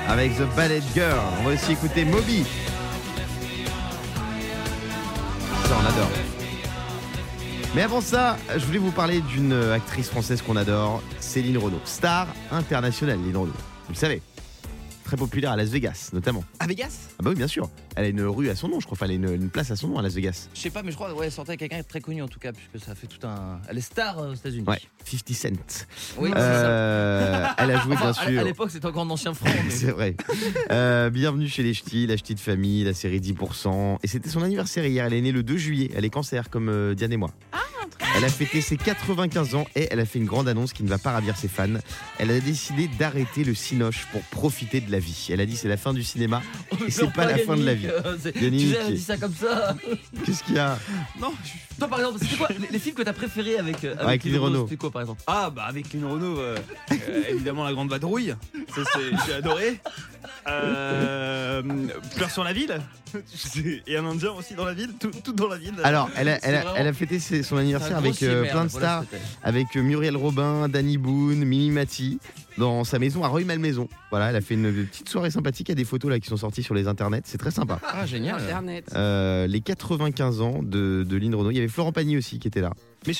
[0.07, 1.19] Avec The Ballet Girl.
[1.39, 2.43] On va aussi écouter Moby.
[5.65, 6.11] Ça, on adore.
[7.75, 11.81] Mais avant ça, je voulais vous parler d'une actrice française qu'on adore, Céline Renaud.
[11.85, 13.53] Star internationale, Céline Renaud.
[13.87, 14.21] Vous le savez.
[15.05, 16.43] Très populaire à Las Vegas, notamment.
[16.59, 16.97] À Vegas?
[17.19, 17.69] Ah bah oui, bien sûr.
[17.95, 18.95] Elle a une rue à son nom, je crois.
[18.97, 20.49] Enfin, elle a une, une place à son nom à Las Vegas.
[20.55, 22.27] Je sais pas, mais je crois ouais, elle sortait avec quelqu'un de très connu en
[22.27, 23.59] tout cas, puisque ça fait tout un.
[23.69, 24.65] Elle est star euh, aux États-Unis.
[24.67, 25.85] Ouais, 50 Cent.
[26.17, 26.41] Oui, c'est ça.
[26.41, 28.39] Euh, elle a joué, bien Enfin, à- sûr.
[28.39, 29.45] À l'époque, c'était encore un ancien franc.
[29.63, 30.15] mais- C'est vrai.
[30.71, 33.99] Euh, bienvenue chez les Ch'tis, la Ch'ti de famille, la série 10%.
[34.01, 35.05] Et c'était son anniversaire hier.
[35.05, 35.91] Elle est née le 2 juillet.
[35.95, 37.29] Elle est cancer comme euh, Diane et moi.
[38.17, 40.87] Elle a fêté ses 95 ans et elle a fait une grande annonce qui ne
[40.89, 41.67] va pas ravir ses fans.
[42.17, 45.27] Elle a décidé d'arrêter le cinoche pour profiter de la vie.
[45.31, 46.41] Elle a dit c'est la fin du cinéma
[46.87, 47.87] et c'est pas la fin de la vie.
[47.87, 49.75] Yannick, euh, Yannick, Tu sais, elle qui- dit ça comme ça.
[50.25, 50.79] Qu'est-ce qu'il y a?
[51.19, 51.33] Non,
[51.77, 54.63] Toi, par exemple, c'était quoi les, les films que t'as préférés avec, euh, Avec Renaud.
[54.63, 55.21] C'était quoi, par exemple?
[55.27, 56.57] Ah bah avec une Renault, euh,
[56.91, 58.33] euh, évidemment la grande vadrouille,
[58.73, 59.79] ça c'est j'ai adoré.
[60.47, 61.61] Euh,
[62.15, 62.79] Pleurs sur la ville,
[63.87, 65.73] et un Indien aussi dans la ville, tout, tout dans la ville.
[65.83, 68.65] Alors, elle a, elle a- elle a fêté ses- son anniversaire avec euh, merde, plein
[68.65, 69.19] de voilà stars.
[69.43, 72.19] avec euh, Muriel Robin, Danny Boone, Mimi Mati
[72.57, 73.87] dans sa maison à Rueil-Malmaison.
[74.11, 75.67] Voilà, elle a fait une petite soirée sympathique.
[75.69, 77.21] Il y a des photos là qui sont sorties sur les internets.
[77.25, 77.79] C'est très sympa.
[77.83, 78.41] Ah, génial.
[78.41, 78.91] Internet.
[78.95, 81.51] Euh, les 95 ans de, de Lynn Renault.
[81.51, 82.71] Il y avait Florent Pagny aussi qui était là.
[83.07, 83.13] Mais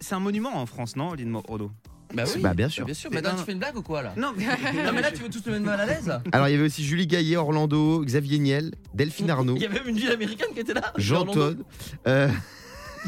[0.00, 1.70] c'est un monument en France, non, Lynn Renault?
[2.14, 2.40] Bah oui.
[2.40, 2.86] Bah, bien sûr.
[2.86, 3.10] Bien sûr.
[3.12, 4.14] Mais attends, tu fais une blague ou quoi là?
[4.16, 4.44] Non, mais,
[4.84, 6.64] Non, mais là, tu veux tous te mettre mal à l'aise Alors il y avait
[6.64, 10.48] aussi Julie Gaillet, Orlando, Xavier Niel, Delphine Arnaud, Il y avait même une ville américaine
[10.54, 10.92] qui était là.
[10.96, 11.26] Jean.
[11.26, 11.58] Todd.
[12.06, 12.28] Euh,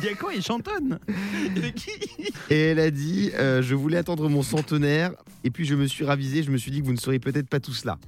[0.03, 0.99] il y a quoi Il chantonne
[2.51, 5.13] et elle a dit euh, Je voulais attendre mon centenaire.
[5.43, 6.43] Et puis je me suis ravisé.
[6.43, 7.99] Je me suis dit que vous ne seriez peut-être pas tous là.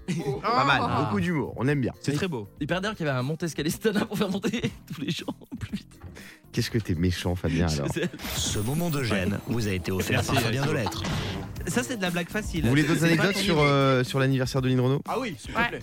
[0.43, 0.81] Pas mal.
[0.83, 1.03] Ah.
[1.03, 1.55] Beaucoup d'humour.
[1.57, 1.93] On aime bien.
[2.01, 2.49] C'est très beau.
[2.61, 4.61] Il paraît d'ailleurs qu'il y avait un monte-escalier Stana pour faire monter
[4.95, 5.99] tous les gens plus vite.
[6.53, 7.89] Qu'est-ce que t'es méchant, Fabien, alors.
[8.37, 10.67] Ce moment de gêne vous a été offert Merci, par Fabien.
[10.67, 11.03] Delettre.
[11.67, 12.65] Ça c'est de la blague facile.
[12.65, 15.01] Vous voulez d'autres c'est pas anecdotes sur, euh, sur l'anniversaire de Lynn Renault?
[15.09, 15.79] Ah oui, s'il te plaît.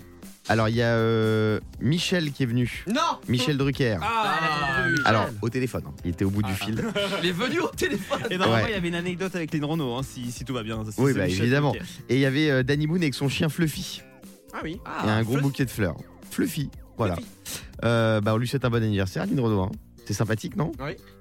[0.49, 2.83] Alors il y a euh, Michel qui est venu.
[2.87, 3.97] Non Michel Drucker.
[4.01, 4.35] Ah,
[5.05, 5.93] Alors au téléphone, hein.
[6.03, 6.83] il était au bout du fil.
[7.23, 8.19] Il est venu au téléphone.
[8.31, 8.71] Et normalement, Ouais.
[8.71, 10.81] il y avait une anecdote avec Lynn Renault, hein, si, si tout va bien.
[10.89, 11.69] C'est- Oui, c'est bah, Michel évidemment.
[11.71, 11.85] Drucker.
[12.09, 14.01] Et il y avait euh, Danny Boone avec son chien Fluffy.
[14.53, 14.79] Ah oui.
[15.05, 15.95] et un gros bouquet de fleurs.
[16.31, 17.15] Fluffy, voilà.
[17.85, 19.61] Euh, bah on lui souhaite un bon anniversaire, Lynn Renault.
[19.61, 19.71] hein.
[20.05, 20.71] C'est sympathique, non?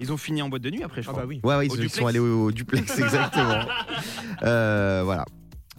[0.00, 1.26] Ils ont fini en boîte de nuit après, je crois.
[1.26, 1.40] oui.
[1.44, 1.94] Ouais, ouais, ils duplex.
[1.94, 3.60] sont allés au, au duplex, exactement.
[4.44, 5.26] Euh, voilà.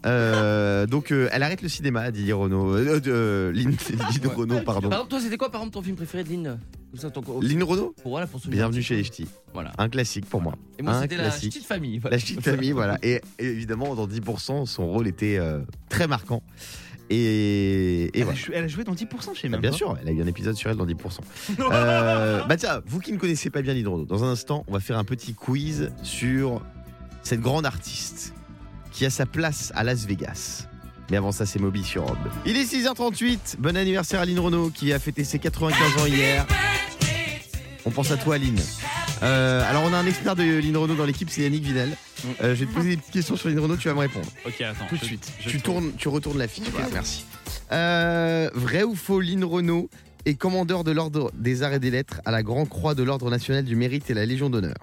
[0.06, 2.74] Euh, donc euh, elle arrête le cinéma, Didier Renault.
[2.76, 4.90] Euh, euh, Lynn, Lynn Renault, pardon.
[4.90, 6.60] Par exemple, toi, c'était quoi, par exemple, ton film préféré de Lynn
[6.92, 7.22] Comme ça, ton...
[7.42, 9.28] Lynn Renault Pour, voilà, pour Bienvenue chez les ch'tis.
[9.54, 9.72] Voilà.
[9.78, 10.56] Un classique pour moi.
[10.78, 11.52] Et moi, un c'était la classique.
[11.54, 11.98] petite famille.
[12.00, 12.16] voilà.
[12.18, 12.98] La petite famille, voilà.
[13.04, 15.60] Et, et évidemment, dans 10%, son rôle était euh,
[15.90, 16.44] très marquant.
[17.12, 18.38] Et, et Elle, voilà.
[18.40, 19.00] a joué, elle a joué dans 10%,
[19.34, 19.78] je sais Bah, même bien pas.
[19.78, 20.96] sûr, elle a eu un épisode sur elle dans 10%.
[21.72, 24.74] Euh, bah tiens, vous qui ne connaissez pas bien Lynn Renault, dans un instant, on
[24.74, 26.62] va faire un petit quiz sur
[27.24, 28.34] cette grande artiste
[28.92, 30.68] qui a sa place à Las Vegas.
[31.10, 32.18] Mais avant ça, c'est Moby sur Rob.
[32.46, 33.56] Il est 6h38.
[33.60, 36.46] Bon anniversaire à Lynn Renault qui a fêté ses 95 ans hier.
[37.86, 38.60] On pense à toi, Lynn.
[39.24, 41.90] Euh, alors, on a un expert de Lynn Renault dans l'équipe, c'est Yannick Vinel.
[42.44, 44.28] Euh, je vais te poser des petites questions sur Lynn Renault, tu vas me répondre.
[44.46, 44.86] Ok, attends.
[44.88, 45.32] Tout de suite.
[45.40, 46.70] je tu, tournes, tu retournes la fiche.
[46.72, 47.26] Voilà, merci.
[47.72, 49.90] Euh, vrai ou faux, Lynn Renault
[50.26, 53.30] est commandeur de l'ordre des arts et des lettres à la Grand Croix de l'Ordre
[53.30, 54.76] national du mérite et la Légion d'honneur.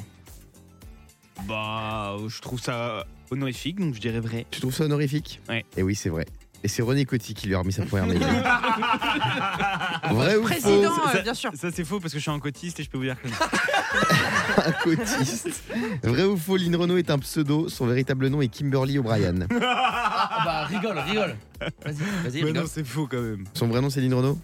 [1.49, 4.47] Bah, je trouve ça honorifique, donc je dirais vrai.
[4.51, 5.65] Tu trouves ça honorifique Ouais.
[5.77, 6.27] Et oui, c'est vrai.
[6.65, 8.29] Et c'est René Coty qui lui a remis sa première médaille.
[10.11, 11.51] Vrai ou faux Président, Ça- euh, bien sûr.
[11.55, 13.29] Ça, c'est faux parce que je suis un cotiste et je peux vous dire que.
[14.67, 15.49] Un cotiste.
[16.03, 17.69] Vrai ou faux, Lynn Renault est un pseudo.
[17.69, 19.35] Son véritable nom est Kimberly O'Brien.
[19.63, 21.37] Ah bah rigole, rigole.
[21.61, 22.53] Vas-y, vas-y, Mais rigole.
[22.55, 23.45] non, c'est faux quand même.
[23.55, 24.39] Son vrai nom, c'est Lynn Renault?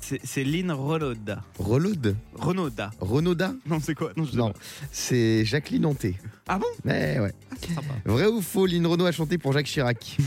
[0.00, 1.42] C'est Lynn Renauda.
[1.58, 2.14] Renaud?
[2.34, 2.90] Renauda.
[3.00, 4.12] Renauda Non, c'est quoi?
[4.16, 4.58] Non, je sais Non, pas.
[4.92, 6.14] c'est Jacqueline Hanté.
[6.46, 6.66] Ah bon?
[6.84, 7.32] Ouais, ouais.
[7.50, 7.92] Ah, c'est sympa.
[8.04, 10.16] Vrai ou faux, Lynn Renault a chanté pour Jacques Chirac?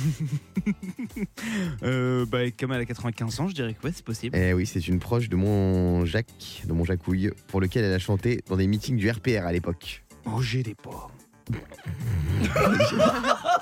[1.84, 4.38] Euh, bah, comme elle a 95 ans, je dirais que ouais, c'est possible.
[4.38, 8.00] Eh oui, c'est une proche de mon Jacques, de mon Jacouille, pour lequel elle a
[8.00, 10.04] chanté dans des meetings du RPR à l'époque.
[10.26, 11.12] Manger des pommes.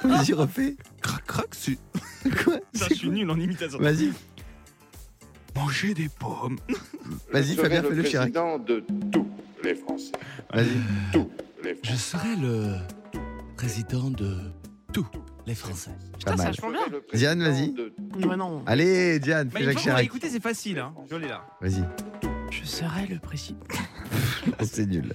[0.04, 0.76] Vas-y, refais.
[1.02, 1.78] Crac, crac, c'est.
[2.43, 2.58] Quoi?
[2.74, 3.80] Je suis nul en imitation.
[3.80, 4.12] Vas-y,
[5.58, 6.58] Manger des pommes.
[7.34, 8.32] vas-y, Je serai Fabien, le fais le Chirac.
[8.32, 9.28] président de tous
[9.63, 10.12] les Français.
[10.54, 10.67] Vas-y.
[11.12, 11.30] Tous
[11.63, 11.82] les Français.
[11.84, 12.74] Je serai le
[13.56, 14.38] président de
[14.93, 15.08] tous
[15.48, 15.91] les Français.
[16.20, 16.48] Putain, mal.
[16.48, 16.80] vachement bien.
[16.91, 17.74] Le Diane, vas-y.
[18.28, 18.63] Ouais, non.
[18.65, 20.06] Allez, Diane, fais Jacques Chirac.
[20.06, 20.80] écouter, c'est facile.
[20.80, 20.93] Hein.
[21.10, 21.43] Je l'ai là.
[21.62, 21.84] Vas-y,
[22.52, 23.60] Je serai le président.
[24.63, 25.13] c'est nul.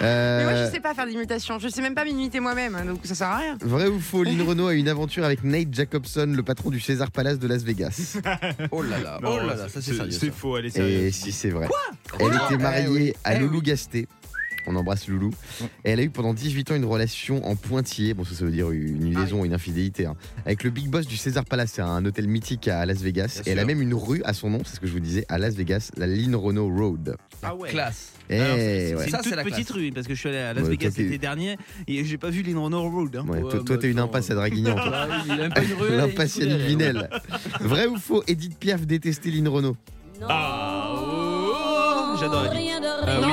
[0.00, 1.58] Mais moi, Euh, je sais pas faire d'imitation.
[1.58, 3.58] Je sais même pas m'imiter moi-même, donc ça sert à rien.
[3.60, 7.10] Vrai ou faux, Lynn Renault a une aventure avec Nate Jacobson, le patron du César
[7.10, 8.16] Palace de Las Vegas.
[8.70, 10.10] Oh là là, Non, oh là là, ça c'est sérieux.
[10.10, 10.32] C'est ça.
[10.32, 11.14] faux, elle est Et sérieuse.
[11.14, 11.68] si c'est vrai.
[12.18, 14.06] Elle était mariée à Loulou Gasté.
[14.66, 15.30] On embrasse Loulou.
[15.84, 18.14] Et elle a eu pendant 18 ans une relation en pointillé.
[18.14, 20.06] Bon, ça, ça veut dire une liaison, une infidélité.
[20.06, 20.14] hein,
[20.46, 21.72] avec le big boss du César Palace.
[21.74, 23.40] C'est un hôtel mythique à Las Vegas.
[23.42, 25.00] Bien et elle a même une rue à son nom, c'est ce que je vous
[25.00, 27.16] disais, à Las Vegas, la Lynn Renault Road.
[27.42, 27.70] Ah ouais.
[27.70, 28.12] Classe.
[28.30, 29.04] Et Alors, c'est- ouais.
[29.04, 29.70] C'est une toute la petite classe.
[29.78, 31.56] rue parce que je suis allé à Las Ouais, Vegas t'es- l'été dernier
[31.88, 33.16] et j'ai pas vu Lynn Renault Road.
[33.16, 33.24] hein.
[33.28, 34.74] Ouais, toi, bah, t'as une impasse à Draguignan.
[34.76, 34.92] toi.
[34.94, 35.96] Ah, il a même pas une rue.
[35.96, 36.60] L'impasse Yannick.
[36.68, 37.10] Vinel.
[37.60, 39.76] Vrai ou faux, Edith Piaf détestait Lynn Renault
[40.28, 42.68] Ah, oh, J'adore Edith.
[42.84, 43.32] Euh, oui.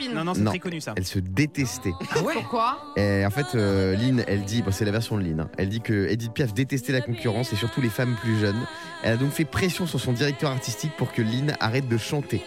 [0.00, 0.14] Copine.
[0.16, 0.50] Non, non, c'est Non.
[0.50, 0.94] très connu ça.
[0.96, 1.92] Elle se détestait.
[2.12, 5.50] Pourquoi Et en fait, euh, Lynn, elle dit, bon, c'est la version de Lynn, hein,
[5.58, 8.60] elle dit que Edith Piaf détestait la concurrence et surtout les femmes plus jeunes.
[9.02, 12.42] Elle a donc fait pression sur son directeur artistique pour que Lynn arrête de chanter.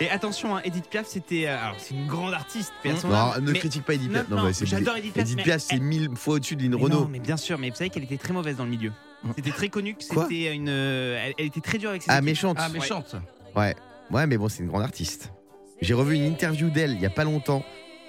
[0.00, 1.46] Et attention, hein, Edith Piaf, c'était.
[1.48, 3.94] euh, Alors, c'est une grande artiste, paix à son Non, âme, ne mais- critique pas
[3.94, 4.28] Edith Non, Piaf.
[4.28, 5.24] non, mais c'est- j'adore Edith Piaf.
[5.26, 7.00] Edith mais Piaf, c'est elle- mille fois au-dessus de Lynn mais Renault.
[7.00, 8.92] Non, mais bien sûr, mais vous savez qu'elle était très mauvaise dans le milieu.
[9.34, 10.68] C'était très connu que Quoi c'était une.
[10.68, 12.26] euh, Elle, elle était très dure avec ses Ah, équipes.
[12.26, 12.56] méchante.
[12.60, 13.16] Ah, méchante.
[13.56, 13.74] Ouais.
[14.12, 15.32] Ouais, mais bon, c'est une grande artiste.
[15.80, 17.64] J'ai revu une interview d'elle il y a pas longtemps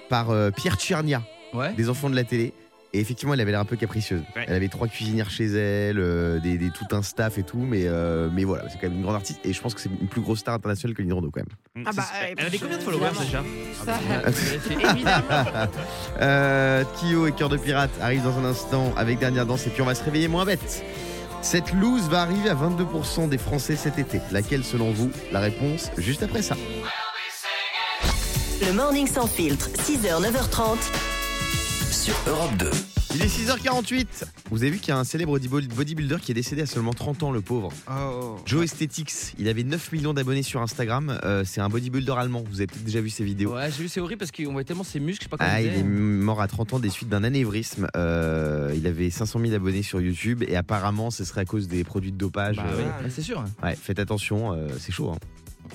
[0.08, 1.72] par euh, Pierre Tchernia, Ouais.
[1.74, 2.52] des enfants de la télé.
[2.92, 4.22] Et effectivement, elle avait l'air un peu capricieuse.
[4.34, 4.44] Ouais.
[4.48, 7.82] Elle avait trois cuisinières chez elle, euh, des, des- tout un staff et tout, mais,
[7.86, 9.38] euh, mais voilà, c'est quand même une grande artiste.
[9.44, 11.84] Et je pense que c'est une plus grosse star internationale que Lynn quand même.
[11.86, 13.44] Ah bah, ouais, elle avait combien de followers déjà
[13.84, 13.94] Ça,
[14.92, 15.70] évidemment.
[16.20, 19.82] Euh, Kyo et Cœur de Pirate arrivent dans un instant avec Dernière Danse et puis
[19.82, 20.84] on va se réveiller moins bête.
[21.42, 24.20] Cette loose va arriver à 22% des Français cet été.
[24.32, 25.10] Laquelle selon vous?
[25.30, 26.56] La réponse juste après ça.
[28.66, 30.78] Le morning sans filtre, 6h, 9h30.
[31.90, 32.70] Sur Europe 2.
[33.14, 34.06] Il est 6h48.
[34.50, 36.92] Vous avez vu qu'il y a un célèbre body- bodybuilder qui est décédé à seulement
[36.92, 37.70] 30 ans, le pauvre.
[37.90, 38.36] Oh.
[38.46, 39.34] Joe Aesthetics.
[39.38, 41.18] Il avait 9 millions d'abonnés sur Instagram.
[41.24, 42.44] Euh, c'est un bodybuilder allemand.
[42.48, 43.54] Vous avez peut-être déjà vu ses vidéos.
[43.54, 45.50] Ouais, j'ai vu, c'est horrible parce qu'on voit tellement ses muscles, je sais pas comment
[45.52, 47.88] Ah, il il est mort à 30 ans des suites d'un anévrisme.
[47.96, 51.82] Euh, il avait 500 000 abonnés sur YouTube et apparemment ce serait à cause des
[51.82, 52.56] produits de dopage.
[52.56, 52.84] Bah Euh, oui.
[53.04, 53.42] Ouais, c'est sûr.
[53.64, 55.10] ouais, faites attention, euh, c'est chaud.
[55.12, 55.18] hein.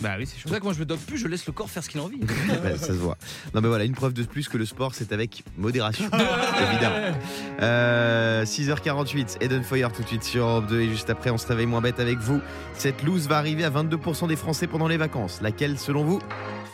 [0.01, 1.69] Bah oui, c'est pour ça que moi je me dope plus, je laisse le corps
[1.69, 2.19] faire ce qu'il a envie.
[2.63, 3.17] Ouais, ça se voit.
[3.53, 6.05] Non mais voilà, une preuve de plus que le sport c'est avec modération,
[6.71, 7.17] évidemment.
[7.61, 11.47] Euh, 6h48, Eden Foyer tout de suite sur Europe 2 et juste après on se
[11.47, 12.41] réveille moins bête avec vous.
[12.77, 15.39] Cette loose va arriver à 22% des Français pendant les vacances.
[15.41, 16.19] Laquelle selon vous?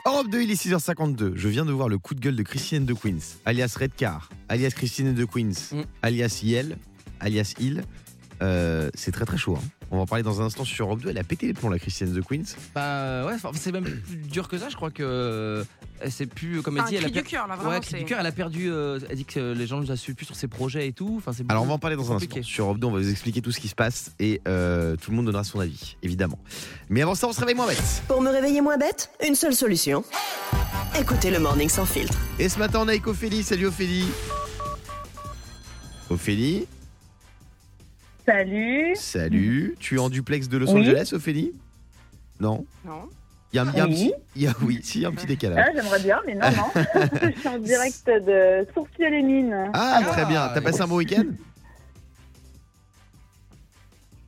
[0.06, 1.34] Europe 2, il est 6h52.
[1.36, 4.72] Je viens de voir le coup de gueule de Christine de Queens, alias Redcar, alias
[4.76, 5.82] Christine de Queens, Mm.
[6.02, 6.78] alias Yel,
[7.20, 7.84] alias Il.
[8.42, 9.56] Euh, c'est très très chaud.
[9.58, 9.64] hein.
[9.92, 11.10] On va en parler dans un instant sur Europe 2.
[11.10, 12.44] Elle a pété les plombs, la Christiane de Queens.
[12.74, 15.64] Bah ouais, c'est même plus dur que ça, je crois que euh,
[16.00, 17.72] elle sait plus, comme elle dit, un elle a cri du per- cœur, là, vraiment.
[17.72, 18.72] Ouais, cri c'est- du cœur, elle a perdu.
[18.72, 21.16] euh, elle dit que les gens ne la suivent plus sur ses projets et tout.
[21.18, 22.40] Enfin, c'est Alors on va en parler dans un compliqué.
[22.40, 22.50] instant.
[22.52, 25.12] Sur Europe 2, on va vous expliquer tout ce qui se passe et euh, tout
[25.12, 26.40] le monde donnera son avis, évidemment.
[26.90, 28.04] Mais avant ça, on se réveille moins bête.
[28.08, 30.04] Pour me réveiller moins bête, une seule solution.
[31.00, 32.18] Écoutez le morning sans filtre.
[32.40, 33.44] Et ce matin, on est avec Ophélie.
[33.44, 34.06] Salut Ophélie.
[36.10, 36.68] Ophélie,
[38.32, 38.96] Salut.
[38.96, 39.76] salut.
[39.80, 40.82] Tu es en duplex de Los Oui.
[40.82, 41.52] Angeles, Ophélie?
[42.40, 42.66] Non?
[42.86, 43.10] Non.
[43.52, 43.94] Il y a un, il y a un Oui.
[43.94, 44.14] petit.
[44.38, 45.66] il y a- oui, si, il y a un petit décalage.
[45.68, 46.82] Ah, J'aimerais bien, mais non, non.
[47.34, 49.72] je suis en direct de Sourcier-les-Mines.
[49.74, 50.48] Ah, très bien.
[50.48, 51.26] T'as Ah, passé un bon week-end?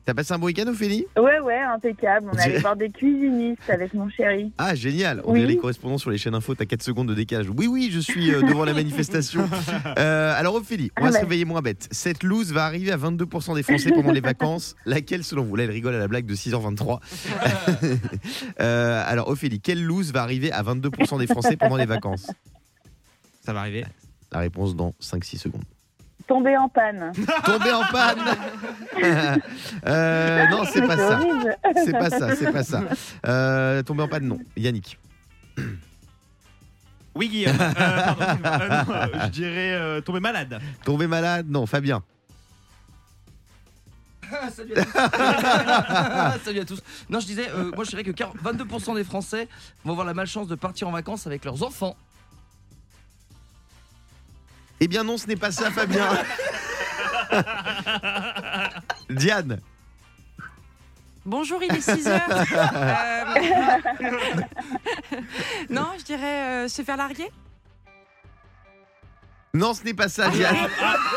[0.06, 2.28] T'as passé un bon week-end, Ophélie Ouais, ouais, impeccable.
[2.30, 4.52] On On allait voir des cuisinistes avec mon chéri.
[4.58, 5.22] Ah, génial.
[5.24, 5.40] On Oui.
[5.40, 6.54] dirait les correspondants sur les chaînes info.
[6.54, 7.46] T'as 4 secondes de décalage.
[7.56, 9.48] Oui, oui, je suis euh, devant la manifestation.
[9.98, 11.88] Euh, alors, Ophélie, on va Ah se réveiller moins bête.
[11.90, 14.74] Cette loose va arriver à 22% des Français pendant les vacances.
[14.86, 15.54] Laquelle, selon vous?
[15.56, 16.98] Là, elle rigole à la blague de 6h23.
[18.60, 22.30] Euh, alors, Ophélie, quelle loose va arriver à 22% des Français pendant les vacances?
[23.42, 23.84] Ça va arriver.
[24.32, 25.62] La réponse dans 5-6 secondes.
[26.26, 27.12] Tomber en panne.
[27.44, 28.18] Tomber en panne
[29.86, 31.20] Euh, Non, c'est pas ça.
[31.84, 32.82] C'est pas ça, c'est pas ça.
[33.26, 34.38] Euh, tomber en panne, non.
[34.56, 34.98] Yannick.
[37.14, 37.54] Oui, Guillaume.
[37.60, 38.50] Euh, pardon, excuse-moi.
[38.60, 40.58] Euh, non, euh, je dirais euh, tomber malade.
[40.84, 41.66] Tomber malade, non.
[41.66, 42.02] Fabien.
[44.50, 46.44] Salut à tous.
[46.44, 46.82] Salut à tous.
[47.08, 49.48] Non, je disais, euh, moi je dirais que 40 22% des Français
[49.84, 51.96] vont avoir la malchance de partir en vacances avec leurs enfants.
[54.80, 56.08] Eh bien non, ce n'est pas ça, Fabien.
[59.10, 59.60] Diane.
[61.24, 62.20] Bonjour, il est 6 heures.
[63.36, 63.40] Euh,
[65.70, 67.30] non, je dirais euh, se faire larguer.
[69.54, 70.54] Non, ce n'est pas ça, Diane.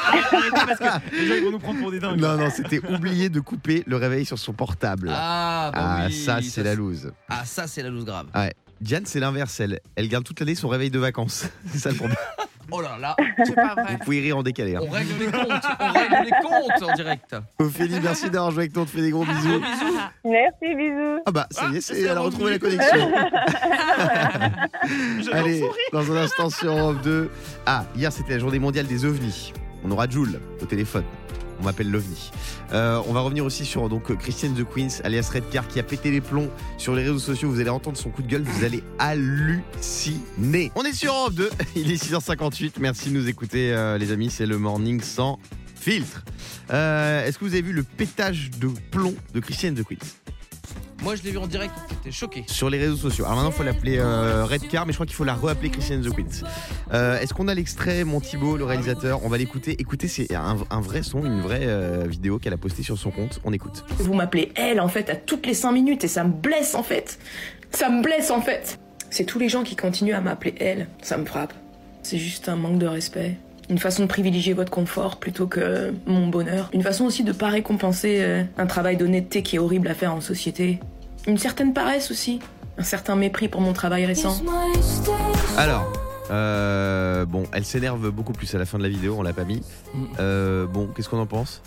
[0.05, 2.19] Arrêtez parce que les gens ils vont nous prendre pour des dingues.
[2.19, 5.09] Non, non, c'était oublier de couper le réveil sur son portable.
[5.13, 7.11] Ah, bah Ah, oui, ça, c'est la loose.
[7.29, 8.27] Ah, ça, c'est la loose grave.
[8.79, 9.59] Diane, c'est l'inverse.
[9.59, 11.45] Elle, elle garde toute l'année son réveil de vacances.
[11.71, 12.17] C'est ça le problème.
[12.71, 13.93] Oh là là, C'est pas vrai.
[13.93, 14.75] Vous pouvez y rire en décalé.
[14.75, 14.81] hein.
[14.83, 15.63] on règle les comptes.
[15.79, 17.35] On règle les comptes en direct.
[17.59, 18.81] Ophélie, merci d'avoir joué avec nous.
[18.81, 19.61] On te fait des gros bisous.
[20.25, 21.19] Merci, bisous.
[21.25, 23.11] Ah bah, ça y est, c'est- c'est elle a retrouvé la connexion.
[25.21, 27.29] J'adore Allez, dans un instant sur Europe 2.
[27.65, 29.53] Ah, hier c'était la journée mondiale des ovnis.
[29.83, 31.03] On aura Jules au téléphone.
[31.59, 32.31] On m'appelle l'OVNI.
[32.73, 36.11] Euh, on va revenir aussi sur donc Christiane The Queens, alias Redcar, qui a pété
[36.11, 37.49] les plombs sur les réseaux sociaux.
[37.49, 40.71] Vous allez entendre son coup de gueule, vous allez halluciner.
[40.75, 42.73] On est sur Europe 2, il est 6h58.
[42.79, 44.29] Merci de nous écouter, euh, les amis.
[44.29, 45.39] C'est le morning sans
[45.75, 46.23] filtre.
[46.71, 50.07] Euh, Est-ce que vous avez vu le pétage de plomb de Christiane The Queens?
[51.03, 51.73] Moi, je l'ai vu en direct.
[51.89, 52.43] J'étais choqué.
[52.47, 53.25] sur les réseaux sociaux.
[53.25, 56.01] Alors maintenant, il faut l'appeler euh, Redcar, mais je crois qu'il faut la re-appeler Christiane
[56.01, 56.43] The Queens.
[56.93, 59.23] Euh, Est-ce qu'on a l'extrait, mon Thibaut, le réalisateur?
[59.23, 59.75] On va l'écouter.
[59.79, 63.11] Écoutez, c'est un, un vrai son, une vraie euh, vidéo qu'elle a postée sur son
[63.11, 63.39] compte.
[63.45, 63.85] On écoute.
[63.99, 66.83] Vous m'appelez elle en fait à toutes les 5 minutes et ça me blesse en
[66.83, 67.19] fait.
[67.71, 68.79] Ça me blesse en fait.
[69.09, 70.87] C'est tous les gens qui continuent à m'appeler elle.
[71.01, 71.53] Ça me frappe.
[72.03, 73.37] C'est juste un manque de respect.
[73.69, 76.69] Une façon de privilégier votre confort plutôt que mon bonheur.
[76.73, 80.13] Une façon aussi de pas récompenser euh, un travail d'honnêteté qui est horrible à faire
[80.13, 80.79] en société.
[81.27, 82.39] Une certaine paresse aussi.
[82.77, 84.41] Un certain mépris pour mon travail récent.
[85.57, 85.91] Alors,
[86.29, 89.43] euh, bon, elle s'énerve beaucoup plus à la fin de la vidéo, on l'a pas
[89.43, 89.61] mis.
[89.93, 90.05] Mm.
[90.19, 91.61] Euh, bon, qu'est-ce qu'on en pense?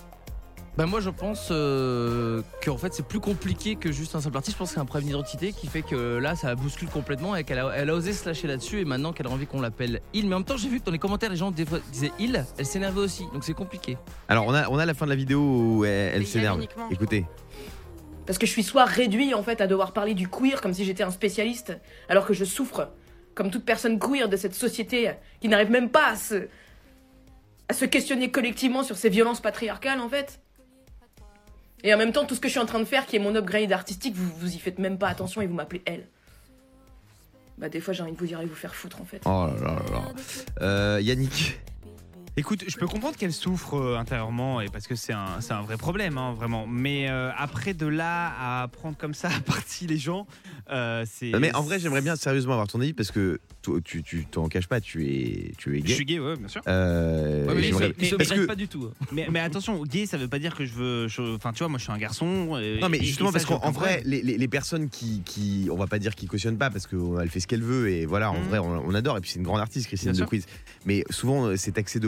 [0.77, 4.57] Bah moi je pense euh, qu'en fait c'est plus compliqué que juste un simple artiste.
[4.57, 7.45] Je pense que c'est un problème d'identité qui fait que là ça bouscule complètement et
[7.45, 10.01] qu'elle a, elle a osé se lâcher là-dessus et maintenant qu'elle a envie qu'on l'appelle
[10.13, 10.29] il.
[10.29, 12.13] Mais en même temps j'ai vu que dans les commentaires les gens des fois disaient
[12.21, 13.99] il, elle s'énervait aussi donc c'est compliqué.
[14.29, 16.65] Alors, on a, on a la fin de la vidéo où elle, s'énerve.
[16.91, 17.27] Écoutez.
[18.27, 20.85] Parce que je suis soit réduit en fait à devoir parler du queer comme si
[20.85, 21.77] j'étais un spécialiste,
[22.09, 22.91] alors que je souffre
[23.35, 26.49] comme toute personne queer de cette société qui n'arrive même pas à se
[27.69, 30.41] à se questionner collectivement sur ces violences patriarcales en fait.
[31.83, 33.21] Et en même temps, tout ce que je suis en train de faire, qui est
[33.21, 36.07] mon upgrade artistique, vous, vous y faites même pas attention et vous m'appelez elle.
[37.59, 39.21] Bah des fois j'ai envie de vous dire allez vous faire foutre en fait.
[39.27, 40.03] Oh là là là.
[40.63, 41.61] Euh, Yannick.
[42.37, 45.61] Écoute, je peux comprendre qu'elle souffre euh, intérieurement et parce que c'est un, c'est un
[45.63, 46.67] vrai problème, hein, vraiment.
[46.67, 50.27] Mais euh, après de là à prendre comme ça à partie les gens,
[50.71, 51.33] euh, c'est.
[51.39, 54.49] Mais en vrai, j'aimerais bien sérieusement avoir ton avis parce que toi, tu tu t'en
[54.49, 55.95] caches pas, tu es, tu es Je gay.
[55.95, 56.63] suis gay, ouais, bien sûr.
[56.67, 58.89] Euh, Ouais, mais j'aimerais- il se parce que- pas du tout.
[58.91, 59.07] hein.
[59.13, 61.09] Mais, mais attention, gay, ça veut pas dire que je veux.
[61.09, 62.59] je- Enfin, tu vois, moi, je suis un garçon.
[62.59, 65.23] et- Non mais et- justement et ça, parce qu'en vrai les, les- les personnes qui,
[65.27, 68.07] qui on va pas dire qui cautionnent pas parce qu'elle fait ce qu'elle veut et
[68.07, 68.49] voilà en Mhm.
[68.49, 70.47] vrai on, on adore et puis c'est une grande artiste Christine Bien de Quiz
[70.87, 71.99] mais souvent euh, c'est taxé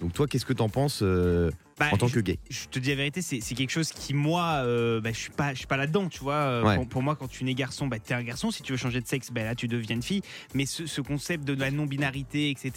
[0.00, 2.38] donc toi qu'est-ce que t'en penses euh, Bah, en tant je- que gay?
[2.50, 5.52] je te dis la vérité, c'est quelque chose qui, moi, euh, bah, je suis pas,
[5.54, 6.34] je suis pas là-dedans, tu vois.
[6.34, 6.76] Euh, Ouais.
[6.76, 8.50] Pour, pour moi, quand tu nais garçon, bah, t'es un garçon.
[8.50, 10.22] Si tu veux changer de sexe, bah, là, tu deviens une fille.
[10.54, 12.70] Mais ce, ce concept de la non-binarité, etc.,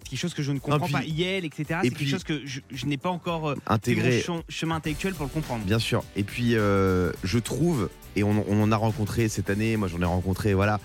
[0.00, 1.04] c'est quelque chose que je ne comprends puis- pas.
[1.04, 4.76] IEL, etc., et c'est quelque chose que je, je n'ai pas encore intégré mon chemin
[4.76, 5.64] intellectuel pour le comprendre.
[5.64, 9.76] bien sûr et puis euh, je trouve et on, on en a rencontré cette année
[9.76, 10.80] moi j'en ai rencontré voilà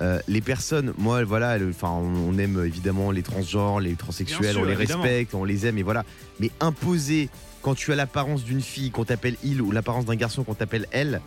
[0.00, 4.62] euh, les personnes, moi, voilà, enfin, on, on aime évidemment les transgenres, les transsexuels, sûr,
[4.62, 5.02] on les évidemment.
[5.02, 6.04] respecte, on les aime, et voilà.
[6.40, 7.28] Mais imposer
[7.62, 10.86] quand tu as l'apparence d'une fille qu'on t'appelle il ou l'apparence d'un garçon qu'on t'appelle
[10.90, 11.20] elle,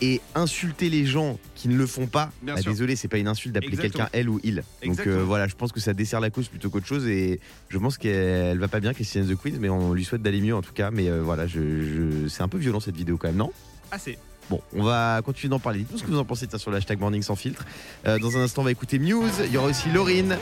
[0.00, 2.70] et insulter les gens qui ne le font pas, Bien bah, sûr.
[2.70, 4.62] désolé, c'est pas une insulte d'appeler quelqu'un elle ou il.
[4.86, 7.78] Donc euh, voilà, je pense que ça dessert la cause plutôt qu'autre chose, et je
[7.78, 10.62] pense qu'elle va pas bien, Christiane The Quiz, mais on lui souhaite d'aller mieux en
[10.62, 10.92] tout cas.
[10.92, 13.50] Mais euh, voilà, je, je- c'est un peu violent cette vidéo quand même, non?
[13.90, 14.18] Assez.
[14.50, 15.80] Bon, on va continuer d'en parler.
[15.80, 17.64] Dites-nous ce que vous en pensez tiens, sur le hashtag Morning sans filtre.
[18.06, 19.42] Euh, dans un instant, on va écouter Muse.
[19.44, 20.38] Il y aura aussi Laurine.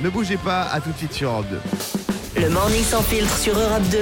[0.00, 2.42] Ne bougez pas, à tout de suite sur Europe 2.
[2.42, 3.98] Le morning sans filtre sur Europe 2.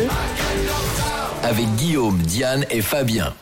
[1.42, 3.34] Avec Guillaume, Diane et Fabien.